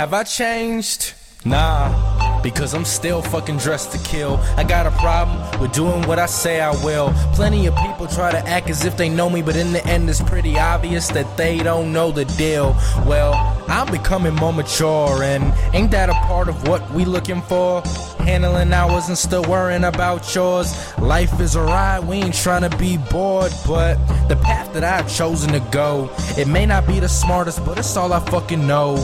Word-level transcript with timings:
Have 0.00 0.14
I 0.14 0.22
changed? 0.22 1.12
Nah, 1.44 2.40
because 2.40 2.72
I'm 2.72 2.86
still 2.86 3.20
fucking 3.20 3.58
dressed 3.58 3.92
to 3.92 3.98
kill. 3.98 4.38
I 4.56 4.64
got 4.64 4.86
a 4.86 4.90
problem 4.92 5.60
with 5.60 5.72
doing 5.72 6.08
what 6.08 6.18
I 6.18 6.24
say 6.24 6.62
I 6.62 6.70
will. 6.82 7.12
Plenty 7.34 7.66
of 7.66 7.76
people 7.76 8.06
try 8.06 8.30
to 8.30 8.38
act 8.48 8.70
as 8.70 8.86
if 8.86 8.96
they 8.96 9.10
know 9.10 9.28
me, 9.28 9.42
but 9.42 9.56
in 9.56 9.74
the 9.74 9.86
end, 9.86 10.08
it's 10.08 10.22
pretty 10.22 10.58
obvious 10.58 11.08
that 11.08 11.36
they 11.36 11.58
don't 11.58 11.92
know 11.92 12.12
the 12.12 12.24
deal. 12.24 12.74
Well, 13.04 13.34
I'm 13.68 13.92
becoming 13.92 14.34
more 14.36 14.54
mature, 14.54 15.22
and 15.22 15.52
ain't 15.74 15.90
that 15.90 16.08
a 16.08 16.14
part 16.14 16.48
of 16.48 16.66
what 16.66 16.90
we 16.92 17.04
looking 17.04 17.42
for? 17.42 17.82
Handling 18.20 18.72
ours 18.72 19.08
and 19.08 19.18
still 19.18 19.44
worrying 19.44 19.84
about 19.84 20.34
yours. 20.34 20.72
Life 20.98 21.38
is 21.40 21.56
a 21.56 21.60
ride, 21.60 22.06
we 22.06 22.16
ain't 22.16 22.34
trying 22.34 22.68
to 22.68 22.74
be 22.78 22.96
bored, 22.96 23.52
but 23.66 23.96
the 24.28 24.36
path 24.36 24.72
that 24.72 24.82
I've 24.82 25.14
chosen 25.14 25.52
to 25.52 25.60
go, 25.70 26.10
it 26.38 26.48
may 26.48 26.64
not 26.64 26.86
be 26.86 27.00
the 27.00 27.08
smartest, 27.08 27.62
but 27.66 27.78
it's 27.78 27.94
all 27.98 28.14
I 28.14 28.20
fucking 28.20 28.66
know. 28.66 28.96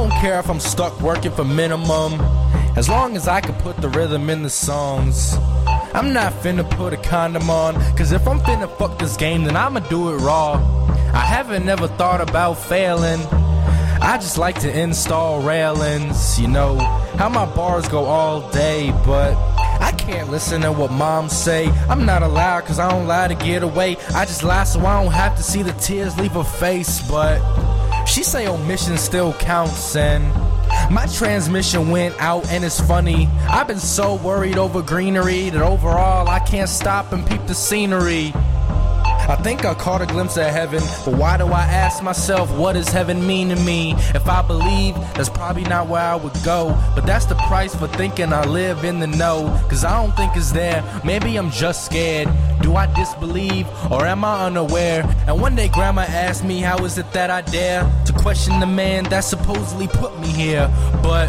I 0.00 0.08
don't 0.08 0.18
care 0.18 0.40
if 0.40 0.48
I'm 0.48 0.60
stuck 0.60 0.98
working 1.02 1.30
for 1.30 1.44
minimum, 1.44 2.18
as 2.74 2.88
long 2.88 3.16
as 3.16 3.28
I 3.28 3.42
can 3.42 3.54
put 3.56 3.76
the 3.76 3.90
rhythm 3.90 4.30
in 4.30 4.42
the 4.42 4.48
songs. 4.48 5.34
I'm 5.92 6.14
not 6.14 6.32
finna 6.32 6.68
put 6.70 6.94
a 6.94 6.96
condom 6.96 7.50
on, 7.50 7.74
cause 7.96 8.10
if 8.10 8.26
I'm 8.26 8.40
finna 8.40 8.66
fuck 8.78 8.98
this 8.98 9.14
game, 9.18 9.44
then 9.44 9.58
I'ma 9.58 9.80
do 9.80 10.08
it 10.08 10.16
raw. 10.16 10.54
I 11.12 11.18
haven't 11.18 11.68
ever 11.68 11.86
thought 11.86 12.22
about 12.22 12.54
failing. 12.54 13.20
I 14.00 14.16
just 14.18 14.38
like 14.38 14.58
to 14.60 14.74
install 14.74 15.42
railings, 15.42 16.40
you 16.40 16.48
know, 16.48 16.78
how 17.18 17.28
my 17.28 17.44
bars 17.54 17.86
go 17.86 18.06
all 18.06 18.50
day, 18.52 18.92
but 19.04 19.36
I 19.82 19.92
can't 19.98 20.30
listen 20.30 20.62
to 20.62 20.72
what 20.72 20.90
moms 20.90 21.36
say. 21.36 21.68
I'm 21.90 22.06
not 22.06 22.22
allowed 22.22 22.64
cause 22.64 22.78
I 22.78 22.88
don't 22.88 23.06
lie 23.06 23.28
to 23.28 23.34
get 23.34 23.62
away. 23.62 23.98
I 24.14 24.24
just 24.24 24.44
lie 24.44 24.64
so 24.64 24.80
I 24.80 25.02
don't 25.02 25.12
have 25.12 25.36
to 25.36 25.42
see 25.42 25.62
the 25.62 25.72
tears 25.72 26.18
leave 26.18 26.32
her 26.32 26.42
face, 26.42 27.06
but 27.06 27.38
she 28.06 28.22
say 28.22 28.48
omission 28.48 28.98
still 28.98 29.32
counts 29.34 29.96
and 29.96 30.24
my 30.90 31.06
transmission 31.06 31.90
went 31.90 32.14
out 32.20 32.46
and 32.48 32.64
it's 32.64 32.80
funny. 32.80 33.26
I've 33.48 33.68
been 33.68 33.78
so 33.78 34.16
worried 34.16 34.58
over 34.58 34.82
greenery 34.82 35.50
that 35.50 35.62
overall 35.62 36.28
I 36.28 36.40
can't 36.40 36.68
stop 36.68 37.12
and 37.12 37.26
peep 37.26 37.46
the 37.46 37.54
scenery. 37.54 38.32
I 39.28 39.36
think 39.36 39.64
I 39.64 39.74
caught 39.74 40.02
a 40.02 40.06
glimpse 40.06 40.36
of 40.36 40.46
heaven, 40.46 40.80
but 41.04 41.14
why 41.14 41.36
do 41.36 41.46
I 41.46 41.62
ask 41.62 42.02
myself 42.02 42.50
what 42.56 42.72
does 42.72 42.88
heaven 42.88 43.26
mean 43.26 43.50
to 43.50 43.56
me? 43.56 43.94
If 44.14 44.28
I 44.28 44.42
believe, 44.42 44.94
that's 45.14 45.28
probably 45.28 45.64
not 45.64 45.88
where 45.88 46.02
I 46.02 46.16
would 46.16 46.34
go. 46.44 46.76
But 46.94 47.06
that's 47.06 47.26
the 47.26 47.34
price 47.34 47.74
for 47.74 47.88
thinking 47.88 48.32
I 48.32 48.44
live 48.44 48.84
in 48.84 48.98
the 48.98 49.06
know. 49.06 49.46
Cause 49.68 49.84
I 49.84 50.00
don't 50.02 50.16
think 50.16 50.36
it's 50.36 50.52
there, 50.52 50.82
maybe 51.04 51.36
I'm 51.36 51.50
just 51.50 51.84
scared. 51.84 52.28
Do 52.62 52.76
I 52.76 52.92
disbelieve 52.94 53.66
or 53.90 54.04
am 54.06 54.24
I 54.24 54.46
unaware? 54.46 55.02
And 55.26 55.40
one 55.40 55.56
day 55.56 55.68
grandma 55.68 56.02
asked 56.02 56.44
me 56.44 56.60
how 56.60 56.84
is 56.84 56.98
it 56.98 57.10
that 57.12 57.30
I 57.30 57.40
dare 57.40 57.90
to 58.10 58.18
question 58.18 58.60
the 58.60 58.66
man 58.66 59.04
that 59.04 59.20
supposedly 59.20 59.88
put 59.88 60.18
me 60.20 60.28
here. 60.28 60.70
But 61.02 61.28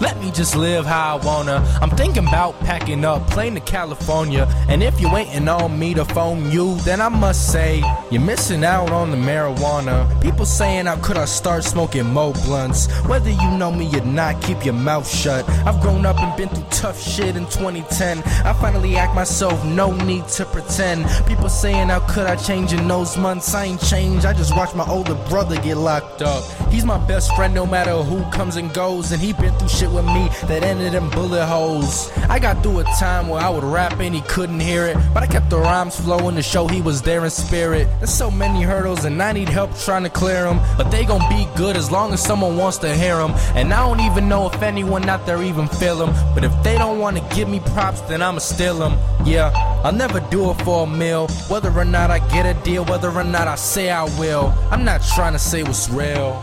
let 0.00 0.18
me 0.18 0.30
just 0.30 0.56
live 0.56 0.86
how 0.86 1.18
I 1.18 1.24
wanna. 1.24 1.56
I'm 1.82 1.90
thinking 1.90 2.26
about 2.26 2.58
packing 2.60 3.04
up, 3.04 3.28
plane 3.28 3.54
to 3.54 3.60
California. 3.60 4.48
And 4.68 4.82
if 4.82 4.98
you're 4.98 5.12
waiting 5.12 5.46
on 5.48 5.78
me 5.78 5.92
to 5.94 6.04
phone 6.06 6.50
you, 6.50 6.76
then 6.80 7.00
I 7.00 7.08
must 7.08 7.52
say, 7.52 7.82
you're 8.10 8.22
missing 8.22 8.64
out 8.64 8.90
on 8.90 9.10
the 9.10 9.16
marijuana. 9.16 10.08
People 10.22 10.46
saying, 10.46 10.86
how 10.86 10.96
could 10.96 11.18
I 11.18 11.26
start 11.26 11.64
smoking 11.64 12.06
mo 12.06 12.32
blunts? 12.32 12.90
Whether 13.02 13.30
you 13.30 13.50
know 13.58 13.70
me 13.70 13.94
or 13.98 14.04
not, 14.04 14.40
keep 14.42 14.64
your 14.64 14.74
mouth 14.74 15.08
shut. 15.08 15.48
I've 15.66 15.80
grown 15.80 16.06
up 16.06 16.18
and 16.18 16.34
been 16.36 16.48
through 16.48 16.66
tough 16.70 17.00
shit 17.00 17.36
in 17.36 17.44
2010. 17.46 18.22
I 18.44 18.52
finally 18.54 18.96
act 18.96 19.14
myself, 19.14 19.62
no 19.66 19.92
need 20.04 20.26
to 20.28 20.46
pretend. 20.46 21.06
People 21.26 21.50
saying, 21.50 21.88
how 21.88 22.00
could 22.00 22.26
I 22.26 22.36
change 22.36 22.72
in 22.72 22.88
those 22.88 23.18
months? 23.18 23.54
I 23.54 23.64
ain't 23.64 23.82
changed, 23.82 24.24
I 24.24 24.32
just 24.32 24.56
watched 24.56 24.74
my 24.74 24.88
older 24.88 25.14
brother 25.28 25.60
get 25.60 25.76
locked 25.76 26.19
up. 26.22 26.59
He's 26.70 26.84
my 26.84 26.98
best 27.06 27.34
friend 27.34 27.52
no 27.52 27.66
matter 27.66 27.96
who 27.96 28.22
comes 28.30 28.56
and 28.56 28.72
goes, 28.72 29.10
and 29.10 29.20
he 29.20 29.32
been 29.32 29.52
through 29.58 29.68
shit 29.68 29.90
with 29.90 30.04
me 30.04 30.28
that 30.46 30.62
ended 30.62 30.94
in 30.94 31.10
bullet 31.10 31.44
holes. 31.44 32.10
I 32.28 32.38
got 32.38 32.62
through 32.62 32.78
a 32.78 32.84
time 32.84 33.28
where 33.28 33.42
I 33.42 33.48
would 33.48 33.64
rap 33.64 33.98
and 33.98 34.14
he 34.14 34.20
couldn't 34.22 34.60
hear 34.60 34.86
it, 34.86 34.96
but 35.12 35.22
I 35.24 35.26
kept 35.26 35.50
the 35.50 35.58
rhymes 35.58 35.98
flowing 35.98 36.36
to 36.36 36.42
show 36.42 36.68
he 36.68 36.80
was 36.80 37.02
there 37.02 37.24
in 37.24 37.30
spirit. 37.30 37.88
There's 37.98 38.12
so 38.12 38.30
many 38.30 38.62
hurdles 38.62 39.04
and 39.04 39.20
I 39.20 39.32
need 39.32 39.48
help 39.48 39.76
trying 39.78 40.04
to 40.04 40.10
clear 40.10 40.44
them, 40.44 40.60
but 40.76 40.90
they 40.90 41.04
gon' 41.04 41.28
be 41.28 41.48
good 41.56 41.76
as 41.76 41.90
long 41.90 42.12
as 42.12 42.22
someone 42.22 42.56
wants 42.56 42.78
to 42.78 42.94
hear 42.94 43.16
them. 43.16 43.32
And 43.56 43.74
I 43.74 43.80
don't 43.86 44.00
even 44.00 44.28
know 44.28 44.48
if 44.48 44.62
anyone 44.62 45.08
out 45.08 45.26
there 45.26 45.42
even 45.42 45.66
feel 45.66 45.96
them, 45.96 46.14
but 46.34 46.44
if 46.44 46.62
they 46.62 46.78
don't 46.78 47.00
wanna 47.00 47.20
give 47.34 47.48
me 47.48 47.60
props, 47.74 48.00
then 48.02 48.22
I'ma 48.22 48.38
steal 48.38 48.78
them. 48.78 48.96
Yeah, 49.26 49.50
I'll 49.84 49.92
never 49.92 50.20
do 50.30 50.50
it 50.50 50.62
for 50.62 50.84
a 50.84 50.86
meal, 50.86 51.26
whether 51.48 51.70
or 51.76 51.84
not 51.84 52.10
I 52.10 52.20
get 52.28 52.46
a 52.46 52.54
deal, 52.62 52.84
whether 52.84 53.10
or 53.10 53.24
not 53.24 53.48
I 53.48 53.56
say 53.56 53.90
I 53.90 54.04
will. 54.20 54.54
I'm 54.70 54.84
not 54.84 55.02
trying 55.02 55.32
to 55.32 55.38
say 55.38 55.62
what's 55.62 55.90
real. 55.90 56.42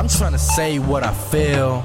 I'm 0.00 0.08
trying 0.08 0.32
to 0.32 0.38
say 0.38 0.78
what 0.78 1.04
I 1.04 1.12
feel. 1.12 1.84